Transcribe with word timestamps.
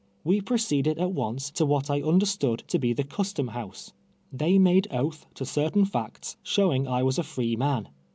"We 0.23 0.41
proceeded 0.41 0.97
at 0.97 1.11
once 1.11 1.51
to 1.51 1.63
what 1.63 1.91
I 1.91 1.97
un 2.01 2.19
derstood 2.19 2.65
to 2.65 2.79
be 2.79 2.91
the 2.91 3.03
Custom 3.03 3.49
House. 3.49 3.93
They 4.33 4.57
made 4.57 4.87
oath 4.89 5.27
to 5.35 5.45
certain 5.45 5.85
facts 5.85 6.37
showing 6.41 6.87
I 6.87 7.03
was 7.03 7.19
a 7.19 7.23
free 7.23 7.55
man. 7.55 7.87